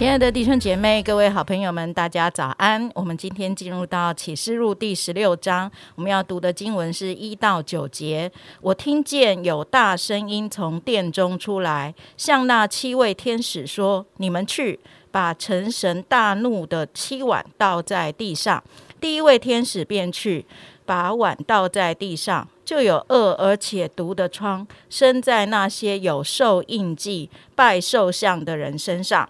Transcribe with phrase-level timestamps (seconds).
[0.00, 2.90] 亲爱的弟兄姐妹、各位好朋友们，大家早安！
[2.94, 8.32] 我们今天进入到启示录第十六章，我们要读的经文是一到九节。
[8.62, 18.64] 我听见有大声音从殿中出来，向那七位天使说：“你们去，把成神大怒的七碗倒在地上。”
[18.98, 20.46] 第一位天使便去，
[20.86, 29.28] 把碗倒在地上，就有恶而且毒的疮生在那些有受印记、拜兽像的人身上。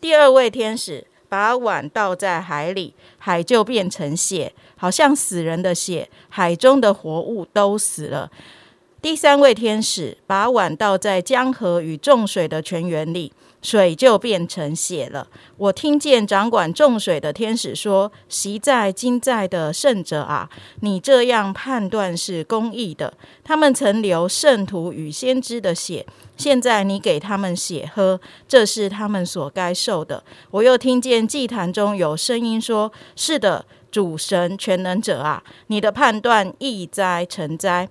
[0.00, 8.30] 第二位天使把碗倒在海里，海就变成血，好像死人的血，海中的活物都死了。
[9.00, 13.32] 第三位天使把碗倒在江河与众水的泉源里。
[13.60, 15.26] 水就变成血了。
[15.56, 20.48] 我听见掌管众水的天使说：“习在今在的圣者啊，
[20.80, 23.12] 你这样判断是公义的。
[23.42, 37.88] 他们曾流圣徒与先知的血，现在你给他们血喝，这是他们所该受的。”我又听见祭坛中有声音说：“是的，主神全能者啊，你的判断易哉成哉。”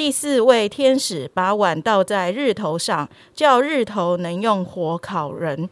[0.00, 5.68] 第四位天使把碗倒在日头上，叫日头能用火烤人。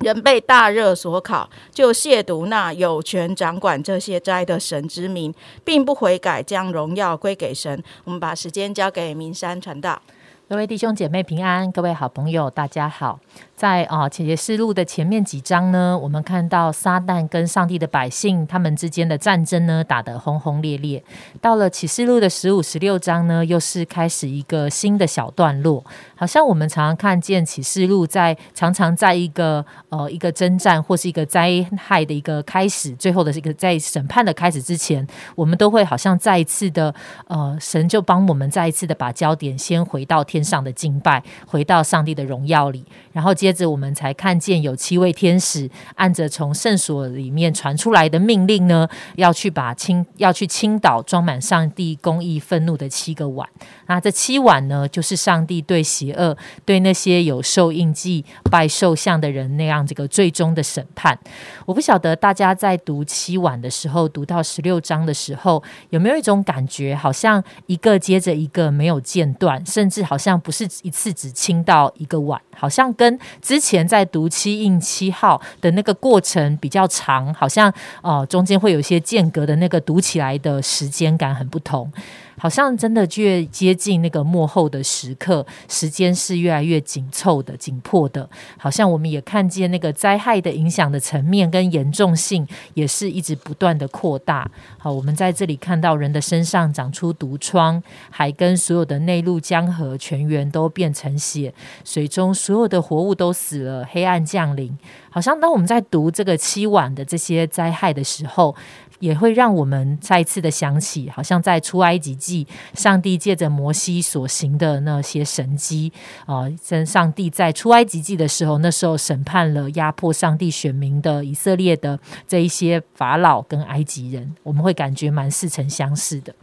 [0.00, 7.82] 人被大热所烤，就亵渎那有权掌管这些灾的神之名，并不悔改，将荣耀归给神。
[8.04, 9.98] 我们把时间交给明山传道。
[10.46, 13.18] 各位弟兄姐妹平安，各位好朋友大家好。
[13.58, 21.02] 在啊，启示录的前面几章呢，我们看到撒旦跟上帝的百姓他们之间的战争呢，打得轰轰烈烈。
[21.40, 25.84] 到了启示录的十五、十六章呢，又是开始一个新的小段落。
[26.14, 35.04] 好像我们常常看见启示录在常常在一个呃一个征战或是一个灾害的一个开始，最后的这个在审判的开始之前，
[35.34, 36.94] 我们都会好像再一次的
[37.26, 43.47] 呃，神就帮我们再一次的把焦点先回到天上的敬拜，回到上帝的荣耀里，然后接。
[43.48, 48.86] 接着，我们才看见有七位天使按着从圣所里面传出来的命令呢，
[49.16, 53.48] 要去把倾要去倾倒装满上帝公义愤怒的七个碗。
[53.86, 61.18] 那这七碗呢，就是上帝对邪恶、对那些有受印记、拜兽像的人那样这个最终的审判。
[61.64, 77.72] 我不晓得大家在读七碗的时候，读到十六章的时候，有没有一种感觉，好像一个接着一个没有间断，甚至好像不是一次只倾到一个碗，好像跟之前在读七印七号的那个过程比较长，好像
[78.02, 81.90] 哦中间会有一些间隔的那个读起来的时间感很不同。
[82.38, 88.28] 好像真的越接近那个幕后的时刻，时间是越来越紧凑的、紧迫的。
[88.56, 94.50] 好像我们也看见那个灾害的影响的层面跟严重性，也是一直不断的扩大。
[94.78, 101.52] 好，我们在这里看到人的身上长出毒疮，还跟所有的内陆江河泉源都变成血，
[101.84, 104.76] 水中所有的活物都死了，黑暗降临。
[105.10, 108.54] 好像当我们在读这个七晚的这些灾害的时候。
[108.98, 115.92] 也会让我们再次的想起，好像在出埃及记，上帝借着摩西所行的那些神迹
[116.26, 126.34] 啊，跟上帝在出埃及记的时候，那时候审判了压迫上帝选民的以色列的这一些法老跟埃及人，我们会感觉蛮似曾相识的。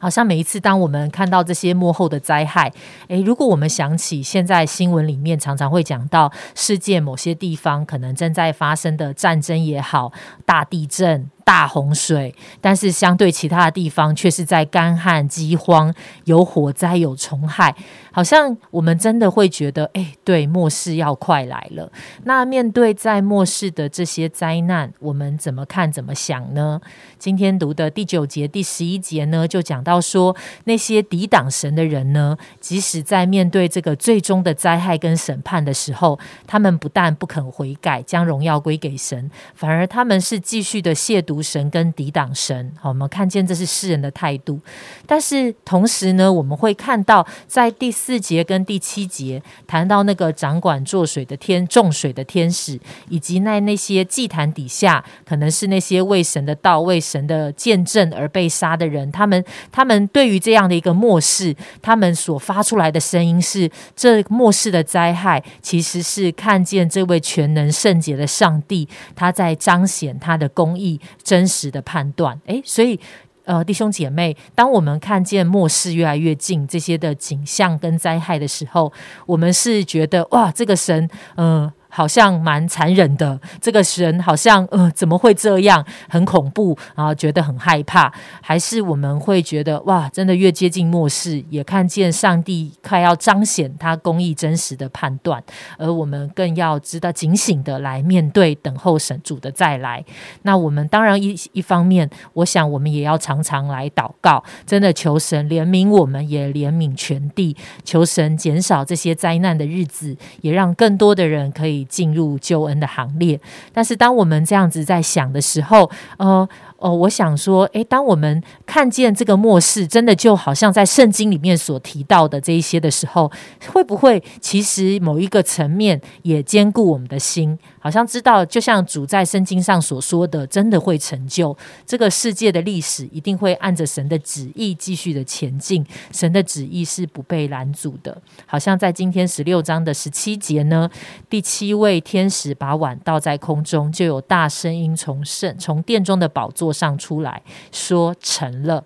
[0.00, 2.72] 好像每一次当我们看到这些幕后的灾害，
[3.08, 10.12] 诶，如果我们想起现在新闻里面常常会讲到世界某些地方可能正在发生的战争也好，
[10.46, 11.28] 大地震。
[11.48, 15.94] 大洪水，但是相对其他的地方却是在干旱、饥荒、
[16.24, 17.74] 有火灾、有虫害，
[18.12, 21.90] 好像我们真的会觉得，哎，对，末世要快来了。
[22.24, 26.82] 那面对在末世的这些灾难，我们怎么看、怎么想呢？
[27.18, 41.37] 今天读的第九节、第十一节呢，就讲到说，那些抵挡神的人呢，即使在面对这个最终的灾害跟审判的时候，他们不但不肯悔改，将荣耀归给神，反而他们是继续的亵渎。
[41.42, 44.60] 神跟抵挡神，好，我们看见这是世人的态度。
[45.06, 71.00] 但是同时呢，我们会看到在第四节跟第七节谈到那个掌管做水的天、种水的天使，以及那那些祭坛底下可能是那些为神的道、为神的见证而被杀的人，他们他们对于这样的一个末世，他们所发出来的声音是：这末世的灾害其实是看见这位全能圣洁的上帝，他在彰显他的公义。
[71.28, 72.98] 真实的判断，诶，所以，
[73.44, 78.90] 呃，弟兄姐妹，当我们看见末世越来越近这些的景象跟灾害的时候，
[79.26, 81.70] 我们是觉得哇，这个神，嗯。
[81.88, 88.12] 好像蛮残忍的，这个神好像呃怎么会这样，很恐怖，然后觉得很害怕，
[88.42, 95.42] 还是我们会觉得哇，真的越接近末世，也看见上帝快要彰显他公义真实的判断，
[95.78, 100.04] 而我们更要知道警醒的来面对，等候神主的再来。
[100.42, 111.77] 那我们当然一一方面，我想我们也要常常来祷告，真的求神怜悯我们，也怜悯全地，求神减少这些灾难的日子，也让更多的人可以。
[111.84, 113.40] 进入救恩的行列，
[113.72, 116.48] 但是当我们这样子在想的时候，呃。
[116.78, 123.28] 哦，我想说，诶，当我们看见这个末世，真的就好像在圣经里面所提到的这一些的时候，
[123.72, 127.58] 会不会其实某一个层面也兼顾我们的心？
[127.80, 135.84] 好像知道，就像主在圣经上所说的，真的会成就这个世界的历史，一定会按着神的旨意继续的前进。
[136.12, 138.16] 神的旨意是不被拦阻的。
[138.46, 140.88] 好像在今天十六章的十七节呢，
[141.28, 146.67] 第七位天使把碗倒在空中，就有大声音从圣从殿中的宝座。
[146.72, 147.42] 上出来
[147.72, 148.84] 说成了，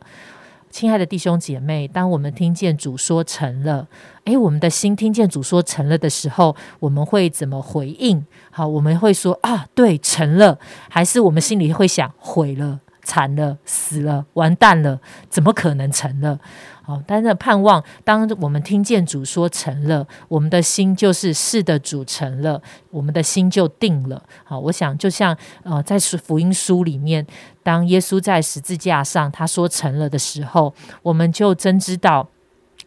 [0.70, 3.87] 亲爱的弟兄姐妹，当我们听见主说成了，
[4.25, 8.25] 诶，我们的心听见主说成了的时候，我们会怎么回应？
[8.50, 10.58] 好，我们会说啊，对，成了，
[10.88, 12.81] 还是我们心里会想毁了？
[13.02, 16.38] 惨了，死了，完蛋了，怎么可能成了？
[16.84, 22.60] 好，但是盼望，当我们听见主说成了，我们的心就是是的，主成了，
[22.90, 24.22] 我们的心就定了。
[24.44, 27.25] 好，我想就像呃，在福音书里面，
[27.62, 32.28] 当耶稣在十字架上他说成了的时候，我们就真知道。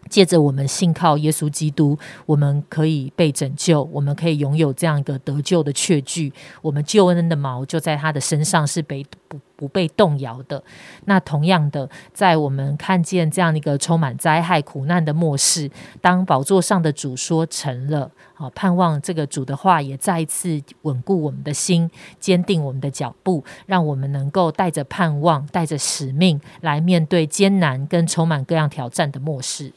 [0.09, 6.31] 借着我们信靠耶稣基督，我们可以被拯救，我们可以拥有这样一个得救的确据。
[6.61, 10.63] 我们救恩的锚就在他的身上，是被不不被动摇的。
[11.05, 15.69] 那同样的，在我们看见这样一个充满灾害苦难的末世，
[16.01, 29.73] 当宝座上的主说成了，好盼望这个主的话也再一次稳固我们的心，坚定我们的脚步，让我们能够带着盼望，带着使命来面对艰难跟充满各样挑战的末世。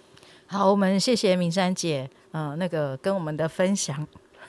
[0.50, 4.06] 好，我们谢谢明山姐，呃，那个跟我们的分享，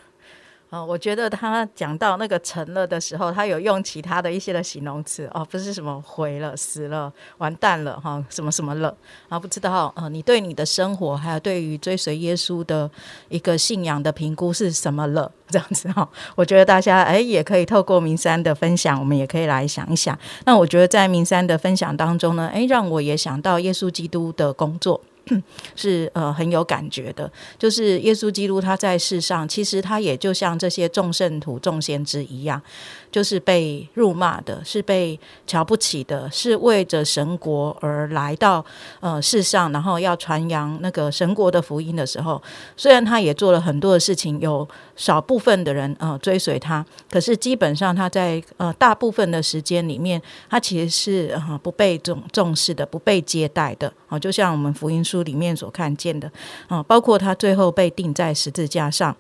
[0.72, 8.96] 呃，我觉得他讲到那个成了的时候，他有用其他的一些的形容词哦，不是什么毁了、死了、完蛋了哈，什么什么了
[9.28, 9.38] 啊？
[9.38, 12.90] 不知道呃，你对你的生活还有对于追随耶稣的
[13.28, 15.30] 一个信仰的评估是什么了？
[15.52, 20.18] 这样子哈，我觉得大家哎也可以透过明山的分享，我们也可以来想一想。
[20.46, 25.02] 那我觉得在明山的分享当中呢，哎，让我也想到耶稣基督的工作。
[25.76, 32.62] 是呃很有感觉的，就是耶稣基督他在世上，其实他也就像这些众圣徒、众先知一样。
[33.12, 38.64] 就是被辱骂的，是被瞧不起的，是为着神国而来到
[39.00, 42.40] 呃世上，然后要传扬那个神国的福音的时候，
[42.78, 56.32] 虽然他也做了很多的事情，有少部分的人呃追随他，可是基本上他在呃大部分的时间里面，他其实是呃不被重重视的，不被接待的啊，就像我们福音书书里面所看见的
[56.68, 59.16] 啊，包括他最后被钉在十字架上。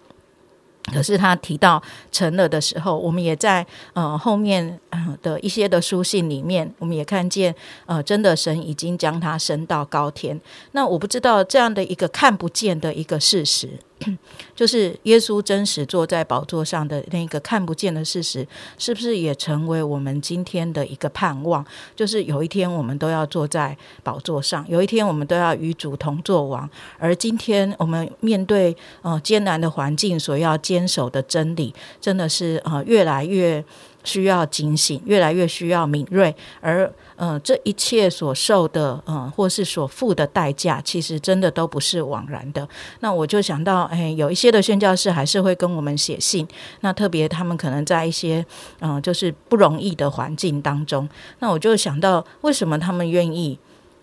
[0.91, 1.79] 可是他提到
[2.11, 3.63] 成了的时候，我们也在
[3.93, 4.79] 呃后面
[5.21, 7.53] 的一些的书信里面，我们也看见
[7.85, 10.39] 呃真的神已经将他升到高天。
[10.71, 13.69] 那我不知道这样的一个看不见的一个事实。
[14.55, 21.65] 就是耶稣真实坐在宝座上的那个看不见的事实，是不是也成为我们今天的一个盼望？
[21.95, 26.69] 就是有一天我们都要坐在宝座上，有一天我们都要与主同作王。
[26.97, 33.63] 而今天我们面对呃艰难的环境，所要坚守的真理，真的是呃越来越。
[34.03, 42.67] 需要警醒，越来越需要敏锐，而呃，这一切所受的，嗯，或是所付的代价，其实真的都不是枉然的。
[43.01, 46.47] 那我就想到，哎，有一些的宣教士还是会跟我们写信，
[46.79, 48.45] 那特别他们可能在一些，
[48.79, 51.07] 嗯，就是不容易的环境当中，
[51.39, 53.59] 那我就想到，为什么他们愿意，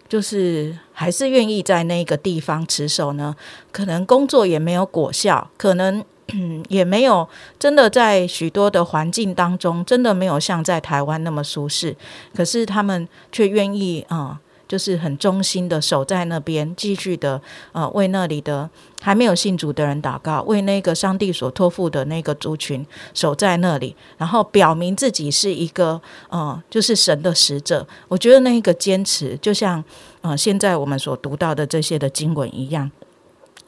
[0.07, 3.35] 就是还是愿意在那个地方持守呢？
[3.73, 6.05] 可能工作也没有果效，可能。
[6.33, 7.29] 嗯， 也没有
[7.59, 11.97] 真的在许多的环境当中，真的没有像在台湾那么舒适。
[12.35, 17.41] 可是他们却愿意啊，就是很忠心的守在那边，继续的
[17.73, 18.69] 呃为那里的
[19.01, 27.87] 还没有信主的人祷告，为那个上帝所托付的那个族群守在那里，然后表明自己是一个呃就是神的使者。
[28.09, 29.83] 我觉得那个坚持，就像
[30.23, 32.91] 呃现在我们所读到的这些的经文一样。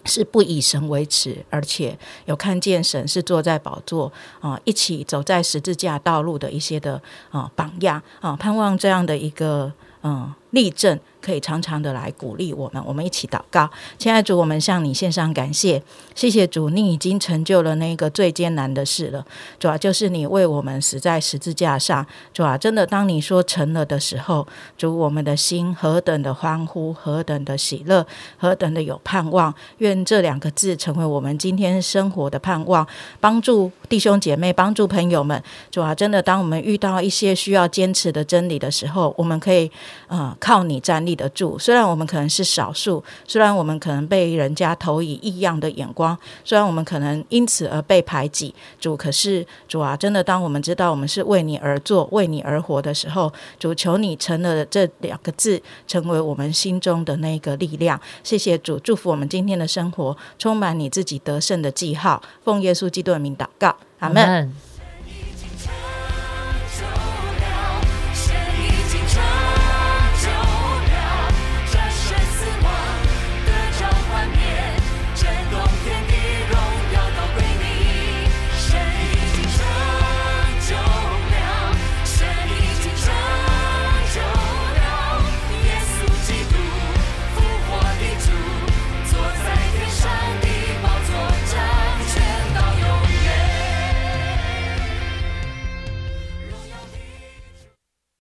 [0.04, 7.00] 是不以神为耻，而且有看见神是坐在宝座啊，一起走在十字架道路的一些的
[7.30, 10.98] 啊榜样啊，盼望这样的一个嗯例证。
[11.20, 13.68] 可以常常的来鼓励我们，我们一起祷告。
[13.98, 15.82] 亲爱的主，我们向你献上感谢，
[16.14, 19.26] 谢谢主，你已经成就了那个最艰难的事了。
[19.58, 22.06] 主啊，就是你为我们死在十字架上。
[22.32, 24.46] 主啊，真的，当你说成了的时候，
[24.78, 28.06] 主，我们的心何等的欢呼，何等的喜乐，
[28.38, 29.52] 何等的有盼望。
[29.78, 32.86] 愿这两个字成为我们今天生活的盼望，
[33.20, 35.42] 帮助弟兄姐妹，帮助朋友们。
[35.70, 39.70] 主啊，真的，当我们遇到一些需要坚持的真理的时候，我们可以
[40.06, 41.18] 呃靠你站立。
[41.18, 58.00] 得住，虽然我们可能是少数，虽然我们可能被人家投以异样的眼光，虽然我们可能因此而被排挤，主，可是主啊，真的，当我们知道我们是为你而做、为你而活的时候，主，求你成了这两个字，成为我们心中的那个力量。
[58.22, 62.22] 谢谢主，祝福我们今天的生活充满你自己得胜的记号。
[62.44, 64.67] 奉耶稣基督的名祷告，阿门。